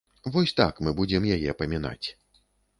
[0.35, 2.07] Вось так мы будзем яе памінаць.